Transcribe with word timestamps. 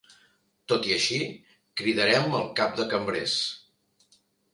Tot 0.71 0.85
i 0.91 0.93
així, 0.95 1.19
cridarem 1.81 2.33
el 2.39 2.47
cap 2.61 2.73
de 2.79 2.87
cambrers. 2.95 3.37